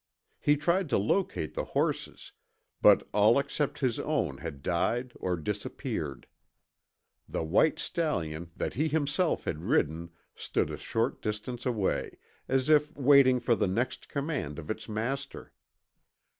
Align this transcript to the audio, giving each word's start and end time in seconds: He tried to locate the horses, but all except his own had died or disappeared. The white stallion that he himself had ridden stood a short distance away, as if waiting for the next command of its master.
He 0.39 0.55
tried 0.57 0.89
to 0.89 0.97
locate 0.97 1.53
the 1.53 1.63
horses, 1.63 2.31
but 2.81 3.07
all 3.13 3.37
except 3.37 3.81
his 3.81 3.99
own 3.99 4.39
had 4.39 4.63
died 4.63 5.13
or 5.13 5.35
disappeared. 5.37 6.25
The 7.29 7.43
white 7.43 7.77
stallion 7.77 8.49
that 8.57 8.73
he 8.73 8.87
himself 8.87 9.43
had 9.43 9.61
ridden 9.61 10.09
stood 10.35 10.71
a 10.71 10.77
short 10.79 11.21
distance 11.21 11.67
away, 11.67 12.17
as 12.49 12.67
if 12.67 12.91
waiting 12.97 13.39
for 13.39 13.53
the 13.53 13.67
next 13.67 14.09
command 14.09 14.57
of 14.57 14.71
its 14.71 14.89
master. 14.89 15.53